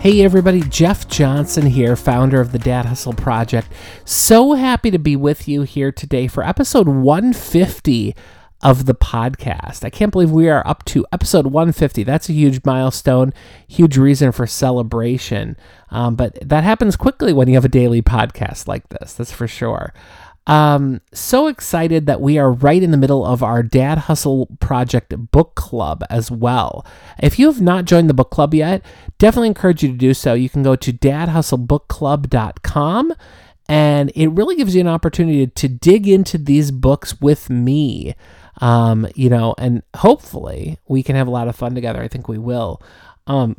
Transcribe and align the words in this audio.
Hey 0.00 0.22
everybody, 0.22 0.62
Jeff 0.62 1.08
Johnson 1.08 1.66
here, 1.66 1.94
founder 1.94 2.40
of 2.40 2.52
the 2.52 2.58
Dad 2.58 2.86
Hustle 2.86 3.12
Project. 3.12 3.68
So 4.06 4.54
happy 4.54 4.90
to 4.90 4.98
be 4.98 5.14
with 5.14 5.46
you 5.46 5.60
here 5.60 5.92
today 5.92 6.26
for 6.26 6.42
episode 6.42 6.88
150 6.88 8.16
of 8.62 8.86
the 8.86 8.94
podcast. 8.94 9.84
I 9.84 9.90
can't 9.90 10.10
believe 10.10 10.30
we 10.30 10.48
are 10.48 10.66
up 10.66 10.86
to 10.86 11.04
episode 11.12 11.48
150. 11.48 12.02
That's 12.04 12.30
a 12.30 12.32
huge 12.32 12.62
milestone, 12.64 13.34
huge 13.68 13.98
reason 13.98 14.32
for 14.32 14.46
celebration. 14.46 15.58
Um, 15.90 16.16
but 16.16 16.38
that 16.40 16.64
happens 16.64 16.96
quickly 16.96 17.34
when 17.34 17.48
you 17.48 17.54
have 17.56 17.66
a 17.66 17.68
daily 17.68 18.00
podcast 18.00 18.66
like 18.66 18.88
this, 18.88 19.12
that's 19.12 19.32
for 19.32 19.46
sure. 19.46 19.92
Um, 20.50 21.00
so 21.12 21.46
excited 21.46 22.06
that 22.06 22.20
we 22.20 22.36
are 22.36 22.50
right 22.50 22.82
in 22.82 22.90
the 22.90 22.96
middle 22.96 23.24
of 23.24 23.40
our 23.40 23.62
Dad 23.62 23.98
Hustle 23.98 24.48
Project 24.58 25.14
book 25.30 25.54
club 25.54 26.02
as 26.10 26.28
well. 26.28 26.84
If 27.20 27.38
you 27.38 27.46
have 27.46 27.60
not 27.60 27.84
joined 27.84 28.10
the 28.10 28.14
book 28.14 28.30
club 28.30 28.52
yet, 28.52 28.84
definitely 29.18 29.46
encourage 29.46 29.84
you 29.84 29.92
to 29.92 29.96
do 29.96 30.12
so. 30.12 30.34
You 30.34 30.48
can 30.48 30.64
go 30.64 30.74
to 30.74 30.92
dadhustlebookclub.com 30.92 33.14
and 33.68 34.10
it 34.16 34.26
really 34.26 34.56
gives 34.56 34.74
you 34.74 34.80
an 34.80 34.88
opportunity 34.88 35.46
to 35.46 35.68
dig 35.68 36.08
into 36.08 36.36
these 36.36 36.72
books 36.72 37.20
with 37.20 37.48
me. 37.48 38.16
Um, 38.60 39.06
you 39.14 39.30
know, 39.30 39.54
and 39.56 39.84
hopefully 39.94 40.78
we 40.88 41.04
can 41.04 41.14
have 41.14 41.28
a 41.28 41.30
lot 41.30 41.46
of 41.46 41.54
fun 41.54 41.76
together. 41.76 42.02
I 42.02 42.08
think 42.08 42.26
we 42.26 42.38
will. 42.38 42.82
Um, 43.28 43.56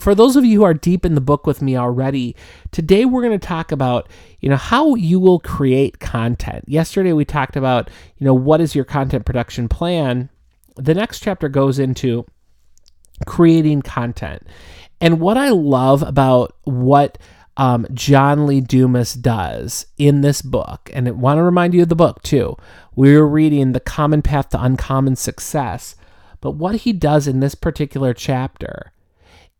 for 0.00 0.14
those 0.14 0.36
of 0.36 0.44
you 0.44 0.60
who 0.60 0.64
are 0.64 0.74
deep 0.74 1.04
in 1.06 1.14
the 1.14 1.20
book 1.20 1.46
with 1.46 1.62
me 1.62 1.76
already, 1.76 2.34
today 2.72 3.04
we're 3.04 3.22
going 3.22 3.38
to 3.38 3.46
talk 3.46 3.72
about, 3.72 4.08
you 4.40 4.48
know, 4.48 4.56
how 4.56 4.94
you 4.94 5.20
will 5.20 5.38
create 5.38 6.00
content. 6.00 6.64
Yesterday 6.66 7.12
we 7.12 7.24
talked 7.24 7.56
about, 7.56 7.90
you 8.18 8.24
know, 8.24 8.34
what 8.34 8.60
is 8.60 8.74
your 8.74 8.84
content 8.84 9.24
production 9.24 9.68
plan? 9.68 10.30
The 10.76 10.94
next 10.94 11.20
chapter 11.20 11.48
goes 11.48 11.78
into 11.78 12.26
creating 13.26 13.82
content. 13.82 14.46
And 15.00 15.20
what 15.20 15.36
I 15.36 15.50
love 15.50 16.02
about 16.02 16.56
what 16.64 17.18
um, 17.56 17.86
John 17.94 18.46
Lee 18.46 18.60
Dumas 18.60 19.14
does 19.14 19.86
in 19.96 20.22
this 20.22 20.42
book, 20.42 20.90
and 20.92 21.06
I 21.06 21.12
want 21.12 21.38
to 21.38 21.42
remind 21.42 21.72
you 21.72 21.82
of 21.82 21.88
the 21.88 21.94
book 21.94 22.22
too. 22.22 22.56
We're 22.96 23.24
reading 23.24 23.72
The 23.72 23.80
Common 23.80 24.22
Path 24.22 24.48
to 24.50 24.62
Uncommon 24.62 25.14
Success. 25.16 25.94
But 26.40 26.52
what 26.52 26.74
he 26.76 26.92
does 26.92 27.26
in 27.26 27.40
this 27.40 27.54
particular 27.54 28.12
chapter 28.12 28.92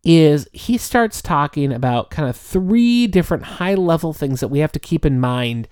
is 0.05 0.47
he 0.53 0.77
starts 0.77 1.23
talking 1.23 1.73
about 1.73 2.11
kind 2.11 2.29
of 2.29 2.37
three 2.37 3.07
different 3.07 3.45
high 3.45 3.75
level 3.75 4.13
things 4.13 4.41
that 4.41 4.49
we 4.49 4.59
have 4.59 4.73
to 4.73 4.79
keep 4.79 5.07
in 5.07 5.19
mind 5.19 5.67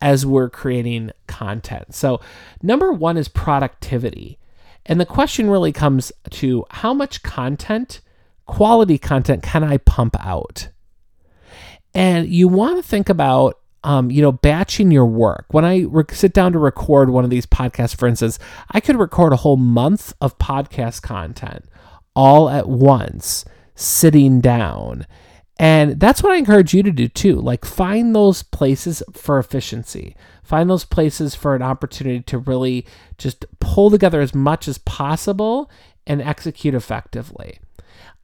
as 0.00 0.26
we're 0.26 0.50
creating 0.50 1.10
content. 1.26 1.94
So, 1.94 2.20
number 2.62 2.92
one 2.92 3.16
is 3.16 3.28
productivity. 3.28 4.38
And 4.86 5.00
the 5.00 5.06
question 5.06 5.50
really 5.50 5.72
comes 5.72 6.12
to 6.30 6.64
how 6.70 6.94
much 6.94 7.22
content, 7.22 8.00
quality 8.46 8.96
content, 8.98 9.42
can 9.42 9.64
I 9.64 9.78
pump 9.78 10.16
out? 10.20 10.68
And 11.94 12.28
you 12.28 12.48
want 12.48 12.76
to 12.76 12.88
think 12.88 13.08
about, 13.08 13.58
um, 13.84 14.10
you 14.10 14.22
know, 14.22 14.32
batching 14.32 14.90
your 14.90 15.06
work. 15.06 15.46
When 15.50 15.64
I 15.64 15.84
sit 16.10 16.32
down 16.32 16.52
to 16.52 16.58
record 16.58 17.10
one 17.10 17.24
of 17.24 17.30
these 17.30 17.44
podcasts, 17.44 17.96
for 17.96 18.06
instance, 18.06 18.38
I 18.70 18.80
could 18.80 18.96
record 18.96 19.32
a 19.32 19.36
whole 19.36 19.56
month 19.56 20.12
of 20.20 20.38
podcast 20.38 21.02
content 21.02 21.64
all 22.14 22.48
at 22.48 22.68
once 22.68 23.44
sitting 23.78 24.40
down. 24.40 25.06
And 25.58 25.98
that's 25.98 26.22
what 26.22 26.32
I 26.32 26.36
encourage 26.36 26.72
you 26.72 26.82
to 26.82 26.92
do 26.92 27.08
too. 27.08 27.36
Like 27.36 27.64
find 27.64 28.14
those 28.14 28.42
places 28.42 29.02
for 29.12 29.38
efficiency. 29.38 30.16
Find 30.42 30.70
those 30.70 30.84
places 30.84 31.34
for 31.34 31.54
an 31.54 31.62
opportunity 31.62 32.20
to 32.22 32.38
really 32.38 32.86
just 33.18 33.44
pull 33.60 33.90
together 33.90 34.20
as 34.20 34.34
much 34.34 34.68
as 34.68 34.78
possible 34.78 35.70
and 36.06 36.22
execute 36.22 36.74
effectively. 36.74 37.58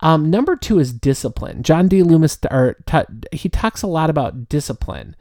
Um, 0.01 0.31
number 0.31 0.57
two 0.57 0.79
is 0.79 0.93
discipline. 0.93 1.63
John 1.63 1.89
Lee 1.89 2.03
Dumas, 2.03 2.39
or, 2.51 2.77
he 3.33 3.49
talks 3.49 3.83
a 3.83 3.89
lot 3.89 4.11
about 4.11 4.49
discipline. 4.49 5.17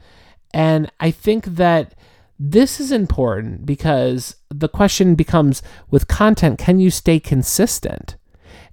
And 0.52 0.90
I 1.00 1.10
think 1.10 1.44
that 1.46 1.94
this 2.38 2.80
is 2.80 2.92
important 2.92 3.66
because 3.66 4.36
the 4.50 4.68
question 4.68 5.14
becomes 5.14 5.62
with 5.90 6.08
content, 6.08 6.58
can 6.58 6.78
you 6.78 6.90
stay 6.90 7.20
consistent? 7.20 8.16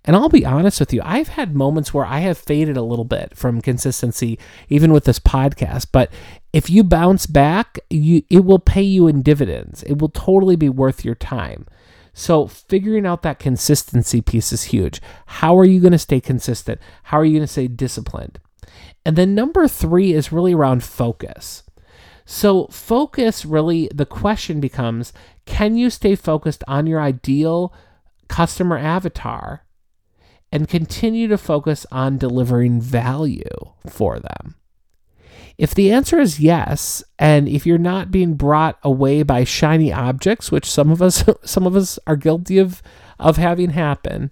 And 0.04 0.16
I'll 0.16 0.30
be 0.30 0.46
honest 0.46 0.80
with 0.80 0.94
you, 0.94 1.02
I've 1.04 1.30
had 1.30 1.56
moments 1.56 1.94
where 1.94 2.06
I 2.06 2.20
have 2.20 2.38
faded 2.38 2.76
a 2.76 2.82
little 2.82 3.06
bit 3.06 3.38
from 3.38 3.62
consistency, 3.62 4.40
even 4.68 4.92
with 4.92 5.06
this 5.06 5.20
podcast. 5.20 5.88
But 5.92 6.12
if 6.54 6.70
you 6.70 6.84
bounce 6.84 7.28
back, 7.28 7.80
you 7.90 8.24
it 8.30 8.44
will 8.44 8.60
pay 8.60 8.82
you 8.82 9.08
in 9.08 9.22
dividends. 9.22 9.84
It 9.84 10.00
will 10.00 10.10
totally 10.10 10.56
be 10.56 10.70
worth 10.70 11.06
your 11.06 11.16
time. 11.16 11.68
So 12.14 12.48
figuring 12.48 13.06
out 13.06 13.22
that 13.22 13.40
consistency 13.40 14.22
piece 14.22 14.52
is 14.52 14.64
huge. 14.64 15.02
How 15.28 15.58
are 15.58 15.66
you 15.66 15.80
going 15.80 15.94
to 15.94 15.98
stay 15.98 16.20
consistent? 16.20 16.82
How 17.04 17.20
are 17.20 17.26
you 17.26 17.34
going 17.34 17.44
to 17.44 17.48
stay 17.48 17.68
disciplined? 17.68 18.40
And 19.06 19.16
then 19.16 19.36
number 19.36 19.68
three 19.68 20.14
is 20.14 20.32
really 20.32 20.54
around 20.54 20.84
focus. 20.84 21.64
So, 22.24 22.68
focus 22.68 23.46
really, 23.46 23.90
the 23.94 24.06
question 24.06 24.60
becomes 24.60 25.12
can 25.46 25.76
you 25.76 25.90
stay 25.90 26.16
focused 26.16 26.64
on 26.68 26.88
your 26.88 27.02
ideal 27.02 27.74
customer 28.28 28.78
avatar 28.78 29.66
and 30.52 30.68
continue 30.68 31.28
to 31.28 31.38
focus 31.38 31.86
on 31.92 32.18
delivering 32.18 32.82
value 32.82 33.74
for 33.88 34.20
them? 34.20 34.56
If 35.58 35.76
the 35.76 35.92
answer 35.92 36.20
is 36.20 36.40
yes, 36.40 37.04
and 37.20 37.48
if 37.48 37.66
you're 37.66 37.78
not 37.78 38.12
being 38.12 38.34
brought 38.34 38.80
away 38.84 39.22
by 39.24 39.44
shiny 39.44 39.94
objects, 39.94 40.52
which 40.52 40.70
some 40.70 40.90
of 40.92 41.02
us 41.02 41.24
some 41.44 41.68
of 41.68 41.76
us 41.76 42.00
are 42.08 42.16
guilty 42.16 42.58
of 42.58 42.82
of 43.20 43.38
having 43.38 43.72
happen, 43.72 44.32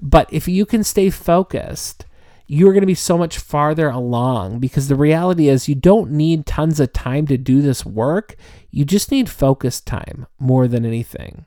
but 0.00 0.32
if 0.32 0.46
you 0.46 0.64
can 0.66 0.84
stay 0.84 1.10
focused, 1.10 2.06
you're 2.46 2.72
going 2.72 2.82
to 2.82 2.86
be 2.86 2.94
so 2.94 3.16
much 3.16 3.38
farther 3.38 3.88
along 3.88 4.58
because 4.58 4.88
the 4.88 4.96
reality 4.96 5.48
is 5.48 5.68
you 5.68 5.74
don't 5.74 6.10
need 6.10 6.44
tons 6.44 6.80
of 6.80 6.92
time 6.92 7.26
to 7.26 7.38
do 7.38 7.62
this 7.62 7.86
work. 7.86 8.36
You 8.70 8.84
just 8.84 9.10
need 9.10 9.30
focus 9.30 9.80
time 9.80 10.26
more 10.38 10.68
than 10.68 10.84
anything. 10.84 11.46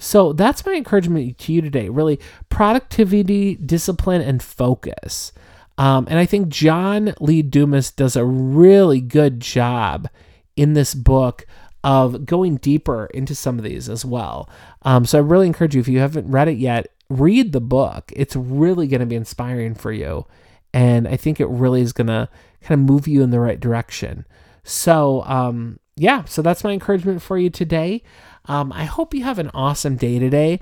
So 0.00 0.32
that's 0.32 0.64
my 0.64 0.72
encouragement 0.72 1.36
to 1.38 1.52
you 1.52 1.60
today. 1.60 1.90
Really, 1.90 2.18
productivity, 2.48 3.54
discipline, 3.54 4.22
and 4.22 4.42
focus. 4.42 5.32
Um, 5.76 6.06
and 6.10 6.18
I 6.18 6.26
think 6.26 6.48
John 6.48 7.14
Lee 7.20 7.42
Dumas 7.42 7.90
does 7.90 8.16
a 8.16 8.24
really 8.24 9.00
good 9.00 9.40
job 9.40 10.08
in 10.56 10.72
this 10.72 10.94
book 10.94 11.46
of 11.84 12.26
going 12.26 12.56
deeper 12.56 13.06
into 13.14 13.34
some 13.34 13.58
of 13.58 13.64
these 13.64 13.88
as 13.88 14.04
well. 14.04 14.48
Um, 14.82 15.04
so 15.04 15.18
I 15.18 15.22
really 15.22 15.46
encourage 15.46 15.74
you, 15.74 15.80
if 15.80 15.88
you 15.88 15.98
haven't 15.98 16.30
read 16.30 16.48
it 16.48 16.58
yet, 16.58 16.88
read 17.08 17.52
the 17.52 17.60
book. 17.60 18.12
It's 18.16 18.36
really 18.36 18.86
going 18.86 19.00
to 19.00 19.06
be 19.06 19.16
inspiring 19.16 19.74
for 19.74 19.92
you. 19.92 20.26
And 20.72 21.08
I 21.08 21.16
think 21.16 21.40
it 21.40 21.48
really 21.48 21.80
is 21.82 21.92
going 21.92 22.06
to 22.06 22.28
kind 22.62 22.80
of 22.80 22.86
move 22.86 23.08
you 23.08 23.22
in 23.22 23.30
the 23.30 23.40
right 23.40 23.60
direction. 23.60 24.26
So, 24.64 25.24
um, 25.24 25.78
yeah, 25.96 26.24
so 26.24 26.42
that's 26.42 26.64
my 26.64 26.72
encouragement 26.72 27.22
for 27.22 27.38
you 27.38 27.50
today. 27.50 28.02
Um, 28.46 28.72
I 28.72 28.84
hope 28.84 29.14
you 29.14 29.24
have 29.24 29.38
an 29.38 29.50
awesome 29.54 29.96
day 29.96 30.18
today. 30.18 30.60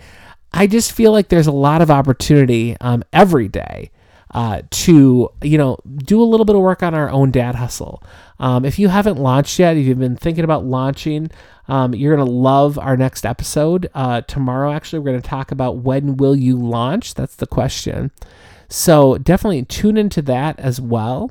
I 0.52 0.66
just 0.66 0.92
feel 0.92 1.12
like 1.12 1.28
there's 1.28 1.46
a 1.46 1.52
lot 1.52 1.82
of 1.82 1.90
opportunity 1.90 2.76
um, 2.80 3.04
every 3.12 3.48
day 3.48 3.90
uh, 4.32 4.62
to 4.70 5.30
you 5.42 5.58
know 5.58 5.78
do 5.96 6.22
a 6.22 6.24
little 6.24 6.44
bit 6.44 6.56
of 6.56 6.62
work 6.62 6.82
on 6.82 6.94
our 6.94 7.10
own 7.10 7.30
dad 7.30 7.54
hustle. 7.54 8.02
Um, 8.38 8.64
if 8.64 8.78
you 8.78 8.88
haven't 8.88 9.18
launched 9.18 9.58
yet, 9.58 9.76
if 9.76 9.86
you've 9.86 9.98
been 9.98 10.16
thinking 10.16 10.44
about 10.44 10.64
launching, 10.64 11.30
um, 11.68 11.94
you're 11.94 12.16
gonna 12.16 12.30
love 12.30 12.78
our 12.78 12.96
next 12.96 13.24
episode 13.24 13.90
uh, 13.94 14.20
tomorrow. 14.22 14.72
Actually, 14.72 15.00
we're 15.00 15.12
gonna 15.12 15.22
talk 15.22 15.50
about 15.50 15.78
when 15.78 16.16
will 16.16 16.36
you 16.36 16.56
launch. 16.56 17.14
That's 17.14 17.36
the 17.36 17.46
question. 17.46 18.10
So 18.68 19.16
definitely 19.16 19.64
tune 19.64 19.96
into 19.96 20.20
that 20.22 20.58
as 20.58 20.80
well. 20.80 21.30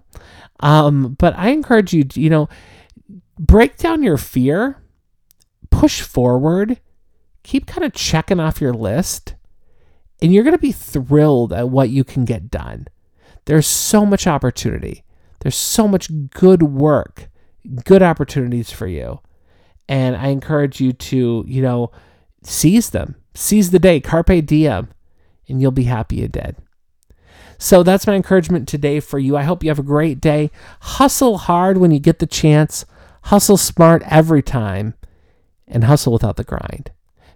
Um, 0.59 1.15
but 1.19 1.37
I 1.37 1.49
encourage 1.49 1.93
you, 1.93 2.05
you 2.15 2.31
know, 2.31 2.49
break 3.37 3.77
down 3.77 4.01
your 4.01 4.17
fear, 4.17 4.77
push 5.77 6.01
forward, 6.01 6.79
keep 7.43 7.67
kind 7.67 7.83
of 7.83 7.93
checking 7.93 8.39
off 8.39 8.59
your 8.59 8.73
list, 8.73 9.35
and 10.23 10.33
you're 10.33 10.43
going 10.43 10.55
to 10.55 10.57
be 10.57 10.71
thrilled 10.71 11.53
at 11.53 11.69
what 11.69 11.91
you 11.91 12.03
can 12.03 12.25
get 12.25 12.49
done. 12.49 12.87
There's 13.45 13.67
so 13.67 14.03
much 14.03 14.25
opportunity. 14.25 15.03
There's 15.41 15.55
so 15.55 15.87
much 15.87 16.09
good 16.31 16.63
work, 16.63 17.29
good 17.85 18.01
opportunities 18.01 18.71
for 18.71 18.87
you. 18.87 19.19
And 19.87 20.15
I 20.15 20.29
encourage 20.29 20.81
you 20.81 20.93
to, 20.93 21.45
you 21.47 21.61
know, 21.61 21.91
seize 22.41 22.89
them. 22.89 23.15
Seize 23.35 23.69
the 23.69 23.77
day, 23.77 23.99
carpe 23.99 24.47
diem, 24.47 24.89
and 25.47 25.61
you'll 25.61 25.69
be 25.69 25.83
happy 25.83 26.15
you 26.15 26.27
did. 26.27 26.55
So 27.59 27.83
that's 27.83 28.07
my 28.07 28.15
encouragement 28.15 28.67
today 28.67 28.99
for 28.99 29.19
you. 29.19 29.37
I 29.37 29.43
hope 29.43 29.63
you 29.63 29.69
have 29.69 29.77
a 29.77 29.83
great 29.83 30.19
day. 30.19 30.49
Hustle 30.81 31.37
hard 31.37 31.77
when 31.77 31.91
you 31.91 31.99
get 31.99 32.17
the 32.17 32.25
chance. 32.25 32.83
Hustle 33.25 33.57
smart 33.57 34.01
every 34.07 34.41
time 34.41 34.95
and 35.67 35.83
hustle 35.83 36.13
without 36.13 36.37
the 36.37 36.43
grind. 36.43 36.91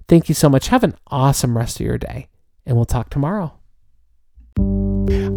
Thank 0.07 0.29
you 0.29 0.35
so 0.35 0.49
much. 0.49 0.67
Have 0.67 0.83
an 0.83 0.95
awesome 1.07 1.57
rest 1.57 1.79
of 1.79 1.85
your 1.85 1.97
day, 1.97 2.27
and 2.65 2.75
we'll 2.75 2.85
talk 2.85 3.09
tomorrow. 3.09 3.53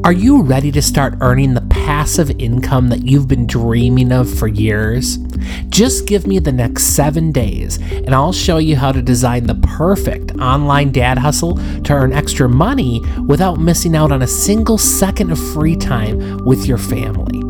Are 0.04 0.12
you 0.12 0.42
ready 0.42 0.70
to 0.72 0.82
start 0.82 1.14
earning 1.22 1.54
the 1.54 1.62
passive 1.62 2.30
income 2.38 2.88
that 2.88 3.06
you've 3.06 3.26
been 3.26 3.46
dreaming 3.46 4.12
of 4.12 4.32
for 4.32 4.46
years? 4.46 5.16
Just 5.70 6.06
give 6.06 6.26
me 6.26 6.38
the 6.38 6.52
next 6.52 6.94
seven 6.94 7.32
days 7.32 7.78
and 7.78 8.14
I'll 8.14 8.32
show 8.32 8.58
you 8.58 8.76
how 8.76 8.92
to 8.92 9.00
design 9.00 9.46
the 9.46 9.54
perfect 9.54 10.32
online 10.32 10.92
dad 10.92 11.16
hustle 11.16 11.56
to 11.84 11.92
earn 11.94 12.12
extra 12.12 12.48
money 12.50 13.00
without 13.26 13.58
missing 13.58 13.96
out 13.96 14.12
on 14.12 14.20
a 14.20 14.26
single 14.26 14.76
second 14.76 15.32
of 15.32 15.38
free 15.54 15.76
time 15.76 16.44
with 16.44 16.66
your 16.66 16.78
family. 16.78 17.42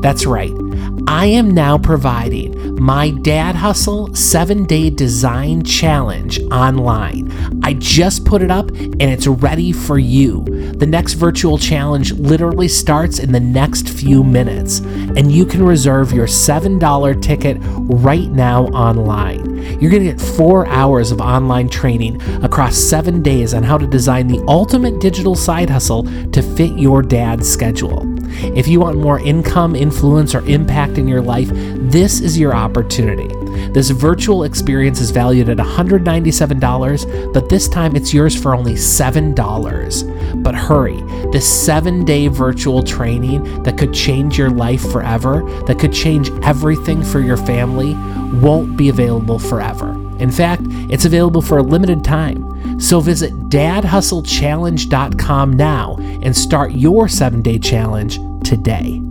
That's 0.00 0.24
right. 0.24 0.67
I 1.10 1.24
am 1.24 1.52
now 1.52 1.78
providing 1.78 2.78
my 2.78 3.08
Dad 3.08 3.54
Hustle 3.54 4.14
7 4.14 4.64
Day 4.64 4.90
Design 4.90 5.64
Challenge 5.64 6.38
online. 6.52 7.32
I 7.64 7.72
just 7.72 8.26
put 8.26 8.42
it 8.42 8.50
up 8.50 8.68
and 8.68 9.02
it's 9.02 9.26
ready 9.26 9.72
for 9.72 9.98
you. 9.98 10.44
The 10.74 10.86
next 10.86 11.14
virtual 11.14 11.56
challenge 11.56 12.12
literally 12.12 12.68
starts 12.68 13.20
in 13.20 13.32
the 13.32 13.40
next 13.40 13.88
few 13.88 14.22
minutes, 14.22 14.80
and 14.80 15.32
you 15.32 15.46
can 15.46 15.64
reserve 15.64 16.12
your 16.12 16.26
$7 16.26 17.22
ticket 17.22 17.56
right 17.60 18.28
now 18.28 18.66
online. 18.66 19.80
You're 19.80 19.90
going 19.90 20.04
to 20.04 20.12
get 20.12 20.20
four 20.20 20.68
hours 20.68 21.10
of 21.10 21.22
online 21.22 21.70
training 21.70 22.20
across 22.44 22.76
seven 22.76 23.22
days 23.22 23.54
on 23.54 23.62
how 23.62 23.78
to 23.78 23.86
design 23.86 24.26
the 24.28 24.44
ultimate 24.46 25.00
digital 25.00 25.34
side 25.34 25.70
hustle 25.70 26.02
to 26.32 26.42
fit 26.42 26.78
your 26.78 27.00
dad's 27.00 27.50
schedule. 27.50 28.17
If 28.56 28.68
you 28.68 28.80
want 28.80 28.98
more 28.98 29.20
income, 29.20 29.74
influence, 29.74 30.34
or 30.34 30.44
impact 30.46 30.98
in 30.98 31.08
your 31.08 31.22
life, 31.22 31.48
this 31.52 32.20
is 32.20 32.38
your 32.38 32.54
opportunity. 32.54 33.28
This 33.72 33.90
virtual 33.90 34.44
experience 34.44 35.00
is 35.00 35.10
valued 35.10 35.48
at 35.48 35.58
$197, 35.58 37.32
but 37.32 37.48
this 37.48 37.68
time 37.68 37.96
it's 37.96 38.14
yours 38.14 38.40
for 38.40 38.54
only 38.54 38.74
$7. 38.74 40.42
But 40.42 40.54
hurry, 40.54 41.02
this 41.32 41.48
seven 41.48 42.04
day 42.04 42.28
virtual 42.28 42.82
training 42.82 43.62
that 43.64 43.78
could 43.78 43.92
change 43.92 44.38
your 44.38 44.50
life 44.50 44.82
forever, 44.90 45.42
that 45.66 45.78
could 45.78 45.92
change 45.92 46.30
everything 46.42 47.02
for 47.02 47.20
your 47.20 47.36
family, 47.36 47.94
won't 48.40 48.76
be 48.76 48.88
available 48.88 49.38
forever. 49.38 49.90
In 50.18 50.30
fact, 50.30 50.62
it's 50.90 51.04
available 51.04 51.42
for 51.42 51.58
a 51.58 51.62
limited 51.62 52.04
time. 52.04 52.47
So 52.78 53.00
visit 53.00 53.32
dadhustlechallenge.com 53.50 55.52
now 55.52 55.96
and 56.22 56.36
start 56.36 56.72
your 56.72 57.08
seven 57.08 57.42
day 57.42 57.58
challenge 57.58 58.18
today. 58.46 59.07